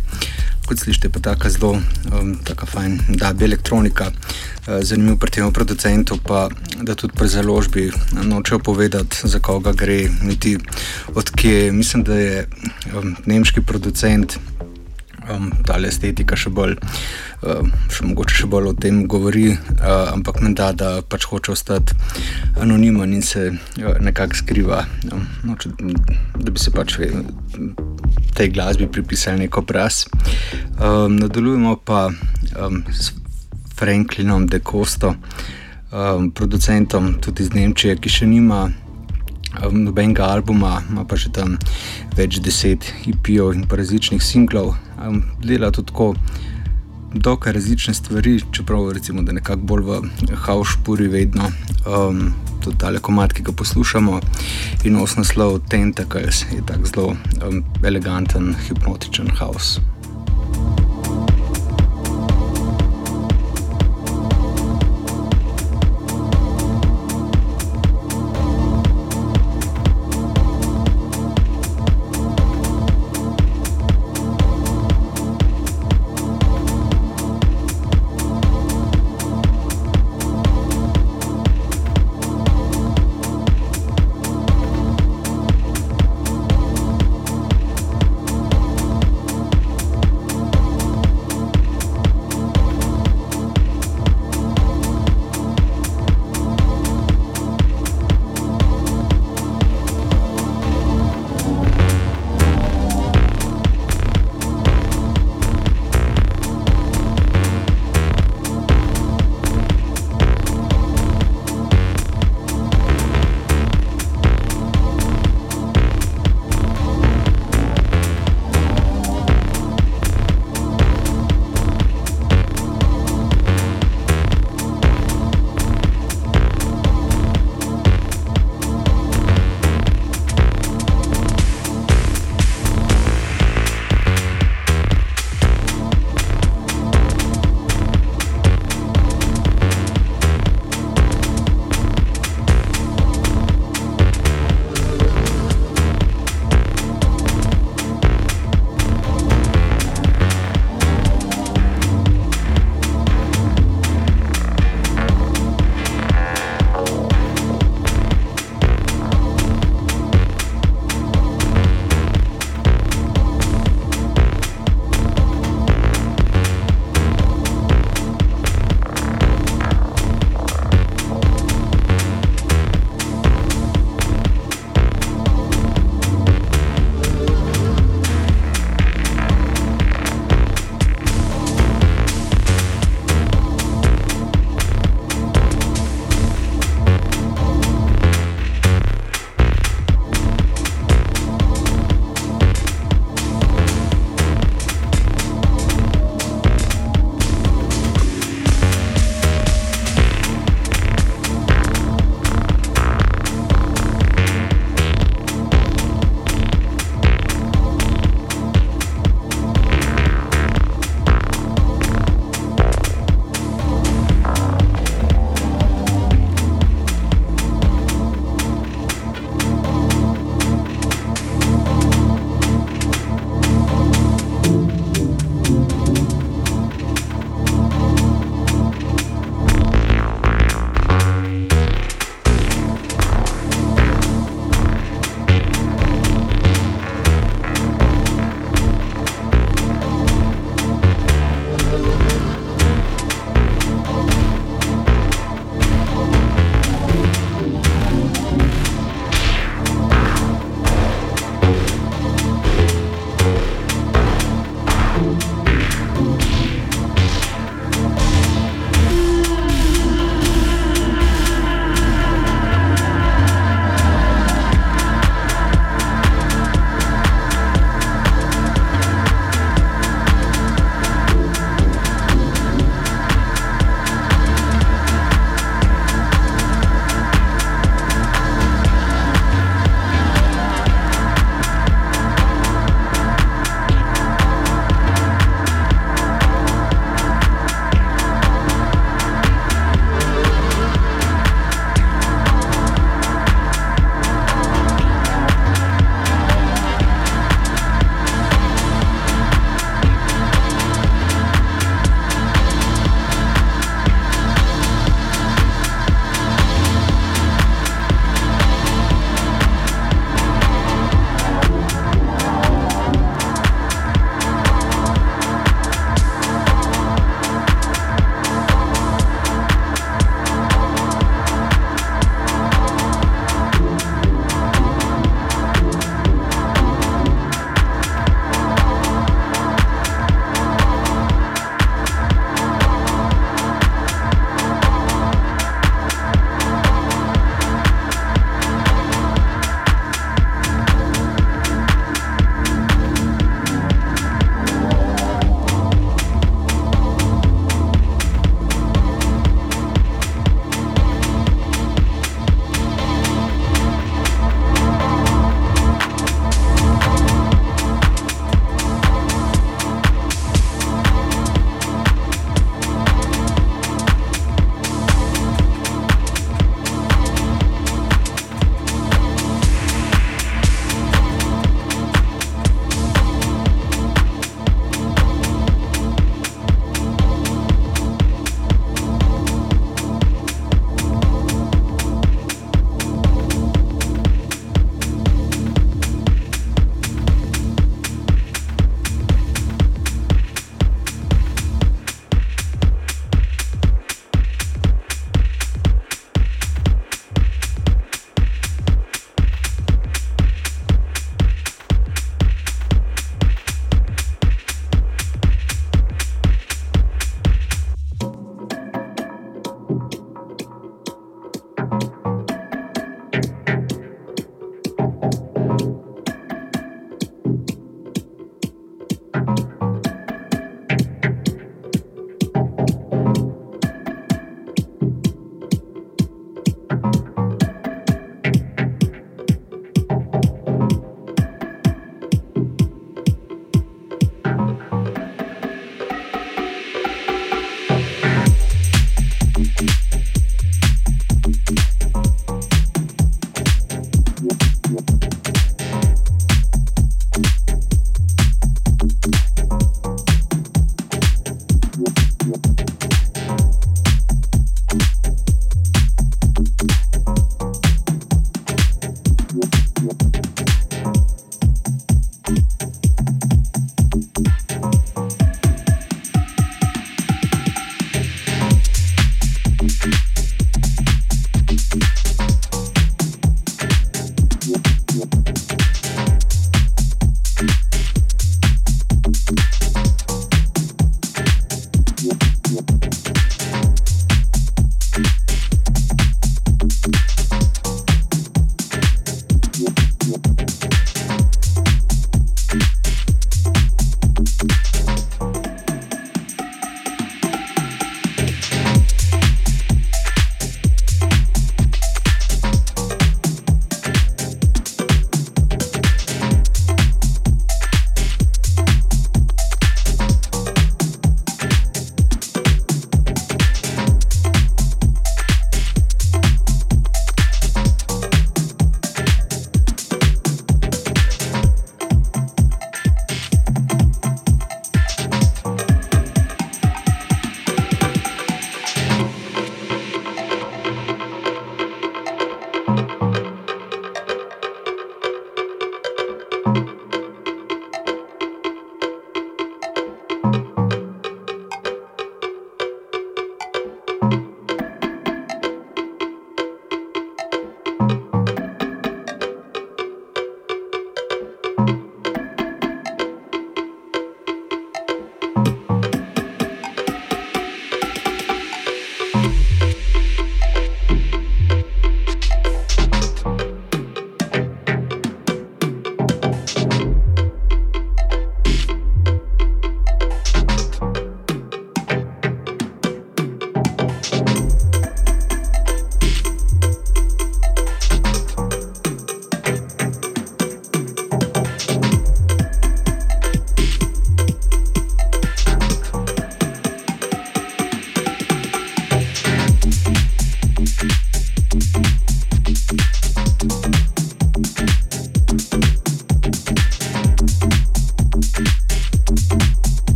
Kot 0.66 0.80
slišite, 0.80 1.12
pa 1.14 1.20
tako 1.20 1.48
zelo, 1.48 1.70
um, 2.10 2.32
tako 2.42 2.66
fajn, 2.66 2.98
da 3.20 3.30
bi 3.32 3.44
elektronika. 3.44 4.08
Uh, 4.10 4.80
zanimivo 4.82 5.16
pri 5.16 5.30
tem 5.30 5.52
producentu, 5.52 6.18
pa 6.18 6.48
da 6.82 6.94
tudi 6.94 7.14
pri 7.14 7.28
založbi 7.28 7.92
nočejo 8.22 8.58
povedati, 8.58 9.28
za 9.28 9.38
koga 9.38 9.72
gre, 9.72 10.08
niti 10.22 10.58
odkje. 11.14 11.72
Mislim, 11.72 12.02
da 12.02 12.14
je 12.18 12.48
um, 12.96 13.14
nemški 13.26 13.62
producent 13.62 14.38
um, 15.30 15.52
ta 15.66 15.78
estetika 15.86 16.34
še 16.36 16.50
bolj, 16.50 16.74
uh, 17.46 17.62
še 17.92 18.08
mogoče 18.08 18.42
še 18.42 18.50
bolj 18.50 18.72
o 18.72 18.74
tem 18.74 19.04
govori, 19.06 19.52
uh, 19.54 20.10
ampak 20.16 20.42
menda, 20.42 20.72
da 20.72 20.98
pač 21.06 21.28
hoče 21.30 21.52
ostati 21.54 21.94
anonimen 22.60 23.12
in 23.14 23.22
se 23.22 23.48
uh, 23.50 23.96
nekako 24.00 24.36
skriva, 24.36 24.84
um, 25.12 25.26
noče, 25.42 25.70
da 26.38 26.50
bi 26.50 26.58
se 26.58 26.70
pač 26.70 26.98
tej 28.34 28.48
glasbi 28.50 28.86
pripisali 28.86 29.38
neko 29.38 29.60
obraz. 29.60 30.04
Um, 30.78 31.16
nadaljujemo 31.16 31.76
pa 31.84 32.10
um, 32.66 32.82
s 32.92 33.12
Franklinom 33.76 34.46
De 34.46 34.60
Costo, 34.70 35.14
um, 35.92 36.30
producentom 36.30 37.14
tudi 37.20 37.42
iz 37.42 37.54
Nemčije, 37.54 37.96
ki 37.96 38.08
še 38.08 38.26
nima 38.26 38.68
nobenega 39.70 40.24
albuma, 40.24 40.82
ima 40.90 41.04
pa 41.04 41.16
že 41.16 41.30
tam 41.32 41.58
več 42.16 42.40
deset 42.42 42.86
IP-ov 43.06 43.54
in 43.54 43.66
pa 43.68 43.76
različnih 43.76 44.22
singlov. 44.22 44.74
Dela 45.42 45.70
tudi 45.70 45.92
tako 45.92 46.14
dokaj 47.14 47.52
različne 47.52 47.94
stvari, 47.94 48.40
čeprav 48.52 48.90
recimo, 48.92 49.22
da 49.22 49.32
nekako 49.32 49.62
bolj 49.62 49.82
v 49.82 50.02
haušpuri 50.34 51.08
vedno. 51.08 51.50
Um, 51.86 52.32
tudi 52.64 52.78
tale 52.78 52.98
komat, 52.98 53.32
ki 53.32 53.42
ga 53.42 53.52
poslušamo 53.52 54.20
in 54.84 54.96
osnoslov 54.96 55.58
Tentacles 55.68 56.44
je 56.52 56.62
tak 56.66 56.86
zelo 56.86 57.16
um, 57.48 57.64
eleganten, 57.82 58.54
hipnotičen 58.68 59.28
haus. 59.38 59.78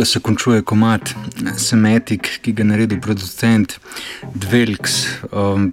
Takole 0.00 0.06
se 0.06 0.20
končuje 0.20 0.62
komat 0.62 1.14
Semetik, 1.58 2.40
ki 2.42 2.52
ga 2.52 2.62
je 2.62 2.68
naredil 2.68 3.00
producent 3.00 3.76
Dvelks. 4.34 5.04
Um, 5.32 5.72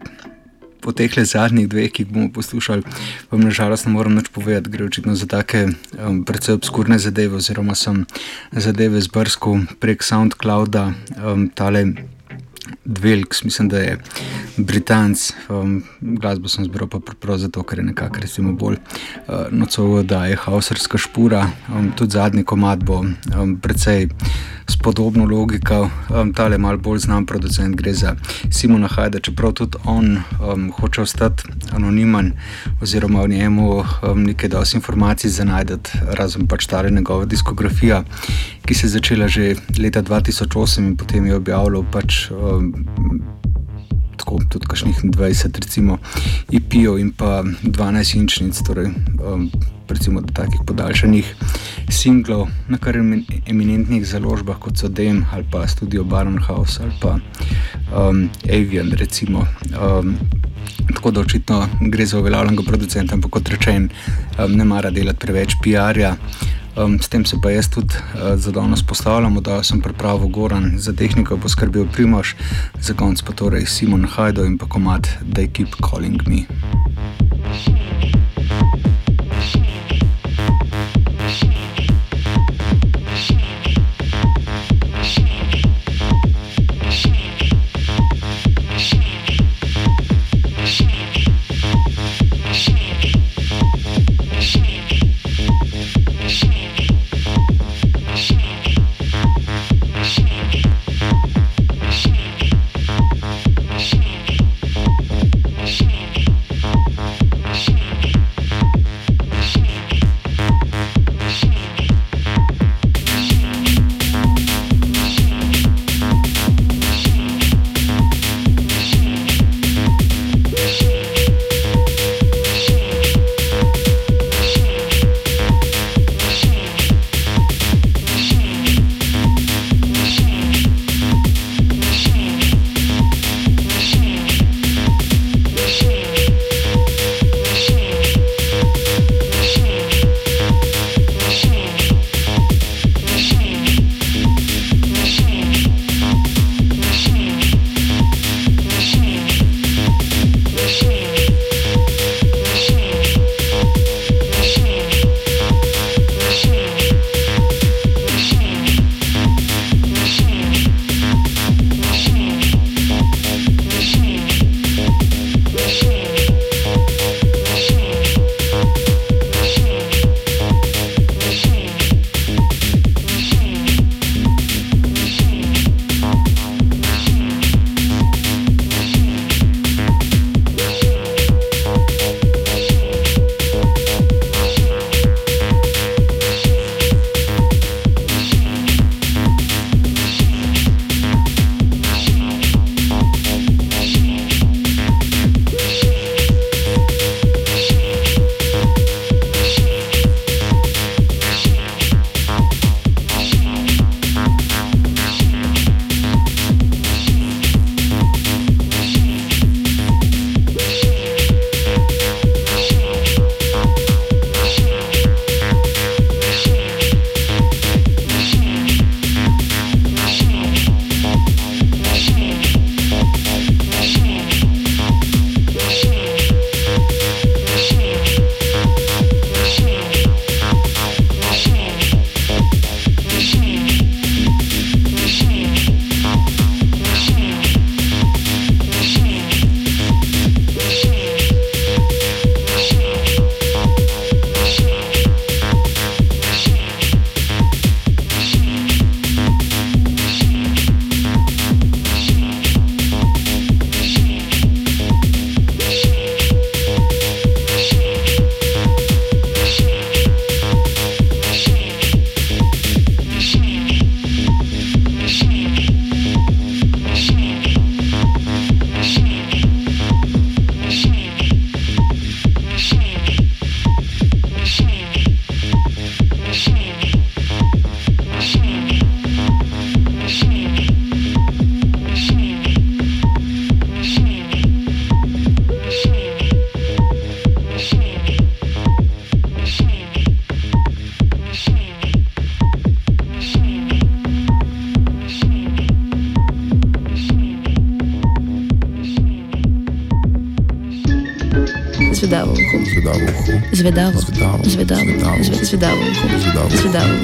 po 0.83 0.91
teh 0.91 1.07
le 1.15 1.23
zadnjih 1.23 1.67
dveh, 1.67 1.87
ki 1.91 2.05
bomo 2.05 2.27
poslušali, 2.35 2.83
vam 3.31 3.41
nažalost 3.41 3.87
ne 3.87 3.93
morem 3.95 4.15
nič 4.19 4.27
povedati. 4.27 4.69
Gre 4.69 4.85
očitno 4.85 5.15
za 5.15 5.27
take 5.31 5.67
um, 5.95 6.25
precej 6.27 6.59
obskurne 6.59 6.99
zadeve, 6.99 7.39
oziroma 7.39 7.75
sem 7.75 8.03
zadeve 8.51 8.99
zbrskal 8.99 9.63
prek 9.79 10.03
SoundClouda. 10.03 10.91
Um, 11.23 11.47
Dvelks, 12.87 13.43
mislim, 13.43 13.69
da 13.69 13.77
je 13.77 13.97
Britanc, 14.57 15.31
um, 15.49 15.83
glasbo 16.01 16.47
sem 16.47 16.65
zbral 16.65 16.87
pa 16.87 16.99
prav 17.19 17.37
zato, 17.37 17.63
ker 17.63 17.79
je 17.79 17.85
nekako 17.85 18.19
recimo 18.19 18.53
bolj 18.53 18.75
uh, 18.75 19.35
nocovo, 19.51 20.03
da 20.03 20.25
je 20.25 20.35
hauserska 20.35 20.97
špura. 20.97 21.49
Um, 21.67 21.91
tudi 21.95 22.11
zadnji 22.11 22.43
komad 22.43 22.83
bo 22.83 23.03
um, 23.03 23.57
precej 23.61 24.07
s 24.69 24.77
podobno 24.77 25.25
logiko. 25.25 25.89
Um, 26.09 26.33
Ta 26.33 26.47
je 26.47 26.57
mal 26.57 26.77
bolj 26.77 26.99
znan 26.99 27.25
producent, 27.25 27.75
gre 27.75 27.93
za 27.93 28.15
Simona 28.51 28.87
Hajda, 28.87 29.19
čeprav 29.19 29.53
tudi 29.53 29.77
on 29.85 30.17
um, 30.17 30.71
hoče 30.79 31.01
ostati 31.01 31.43
anonimen 31.71 32.33
oziroma 32.81 33.21
v 33.21 33.27
njemu 33.29 33.69
um, 33.79 34.23
nekaj 34.23 34.49
dosti 34.49 34.77
informacij 34.77 35.29
za 35.29 35.43
najdete, 35.43 35.91
razen 36.11 36.47
pač 36.47 36.65
ta 36.65 36.89
njegova 36.89 37.25
diskografija, 37.25 38.03
ki 38.65 38.73
se 38.73 38.85
je 38.85 38.89
začela 38.89 39.27
že 39.27 39.55
leta 39.79 40.03
2008 40.03 40.79
in 40.79 40.97
potem 40.97 41.25
je 41.25 41.35
objavljal 41.35 41.83
pač 41.91 42.31
um, 42.31 42.76
tako 44.17 44.39
tudi 44.49 44.67
kakšnih 44.67 45.03
20, 45.03 45.59
recimo, 45.63 45.97
IP-ov 46.51 46.99
in 46.99 47.11
pa 47.15 47.43
12 47.63 48.17
inčnic, 48.19 48.59
torej 48.65 48.91
um, 49.23 49.47
recimo 49.87 50.21
do 50.21 50.33
takih 50.33 50.59
podaljšanih 50.67 51.35
singlov 51.89 52.47
na 52.67 52.77
kar 52.77 52.97
eminentnih 53.47 54.03
založbah, 54.03 54.59
kot 54.59 54.77
so 54.77 54.87
Dem 54.87 55.23
ali 55.31 55.47
pa 55.51 55.67
Studio 55.67 56.03
Barnhouse 56.03 56.83
ali 56.83 56.93
pa 57.01 57.15
um, 57.95 58.29
Avian, 58.49 58.91
recimo. 58.91 59.47
Um, 59.79 60.17
Tako 60.87 61.11
da 61.11 61.19
očitno 61.21 61.67
gre 61.81 62.05
za 62.05 62.19
uveljavljenega 62.19 62.63
producenta, 62.63 63.15
ampak 63.15 63.31
kot 63.31 63.49
rečen, 63.49 63.89
um, 64.39 64.51
ne 64.55 64.65
mara 64.65 64.89
delati 64.89 65.19
preveč 65.19 65.55
PR-ja. 65.63 66.15
Um, 66.77 66.99
s 67.01 67.09
tem 67.09 67.25
se 67.25 67.37
pa 67.41 67.49
jaz 67.49 67.69
tudi 67.69 67.95
uh, 67.97 68.37
za 68.37 68.51
danes 68.51 68.83
postavljam, 68.83 69.39
da 69.41 69.63
sem 69.63 69.81
pripravil 69.81 70.27
Goran, 70.27 70.73
za 70.77 70.93
tehniko 70.93 71.37
bo 71.37 71.49
skrbel 71.49 71.87
Primoš, 71.93 72.35
za 72.79 72.93
konc 72.93 73.21
pa 73.21 73.33
torej 73.33 73.65
Simon 73.65 74.05
Hajdo 74.05 74.45
in 74.45 74.57
pa 74.57 74.69
komat 74.69 75.09
They 75.33 75.49
Keep 75.49 75.81
Calling 75.81 76.21
Me. 76.27 76.45
Zvedavo, 77.57 78.26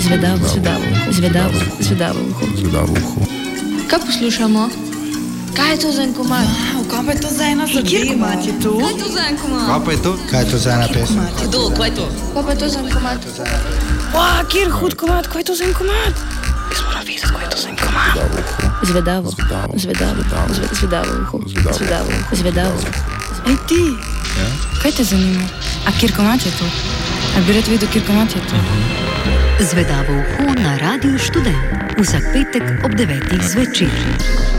zvedavo, 0.04 0.47
zvedavo, 0.47 0.86
zvedavo, 1.12 1.60
zvedavo, 1.80 2.20
zvedavo. 2.58 2.93
Kaj 3.88 3.99
poslušamo? 4.06 4.70
Kaj 5.56 5.72
je 5.72 5.80
to 5.80 5.91
za 5.91 6.04
en 6.04 6.14
komad? 6.14 6.47
Wow, 6.47 6.84
kaj 6.91 7.06
pa 7.06 7.12
je 7.12 7.22
to 7.22 7.30
za 7.38 7.43
ena 7.45 7.68
zadeva? 7.68 7.89
Kjer 7.89 8.08
komad 8.08 8.45
je 8.45 8.54
to? 8.64 8.72
Kaj 8.80 8.91
je 8.91 8.97
to 9.04 9.10
za 9.14 9.22
en 9.30 9.38
komad? 9.38 9.66
Kaj 9.68 9.80
pa 9.86 9.91
je 9.91 10.01
to? 10.04 10.18
Kaj 10.32 10.41
je 10.43 10.51
to 10.51 10.58
za 10.58 10.72
ena 10.72 10.88
pesem? 10.93 11.20
Kdo, 11.47 11.70
kaj 11.78 11.88
je 11.89 11.95
to? 11.95 12.06
Kaj 12.34 12.43
pa 12.43 12.51
je 12.51 12.58
to 12.60 12.68
za 12.70 12.80
en 12.80 12.89
komad? 12.93 13.20
Wow, 14.14 14.47
kjer 14.51 14.70
hud 14.72 14.93
komad, 14.95 15.28
kaj 15.28 15.39
je 15.41 15.45
to 15.45 15.56
za 15.56 15.64
en 15.64 15.74
komad? 15.74 16.14
Jaz 16.72 16.82
moram 16.86 17.04
vedeti, 17.08 17.28
kaj 17.36 17.43
je 17.45 17.49
to 17.49 17.58
za 17.64 17.70
en 17.70 17.76
komad. 17.76 18.14
Zvedavo, 18.84 19.30
zvedavo, 19.32 19.74
zvedavo, 19.78 20.22
zvedavo, 21.54 22.12
zvedavo. 22.32 22.78
Ej 23.47 23.58
ti, 23.68 23.84
kaj 24.82 24.91
te 24.91 25.04
zanima? 25.04 25.47
A 25.88 25.91
kjer 25.99 26.16
komad 26.16 26.39
je 26.45 26.51
to? 26.60 26.66
A 27.38 27.41
bi 27.47 27.54
rad 27.54 27.68
vedel, 27.68 27.89
kjer 27.93 28.06
komad 28.06 28.28
je 28.36 28.41
to? 28.49 29.12
Zvedavo 29.64 30.14
uho 30.14 30.51
na 30.59 30.76
Radiu 30.76 31.16
Študent 31.16 31.95
vsak 31.95 32.36
petek 32.36 32.84
ob 32.84 32.99
9. 32.99 33.32
zvečer. 33.39 34.53